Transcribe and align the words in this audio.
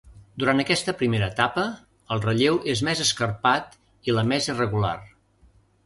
Durant 0.43 0.61
aquesta 0.61 0.95
primera 1.01 1.27
etapa, 1.33 1.67
el 2.15 2.23
relleu 2.25 2.59
és 2.75 2.83
més 2.91 3.05
escarpat 3.07 3.81
i 4.11 4.21
la 4.21 4.29
més 4.35 4.53
irregular. 4.55 5.01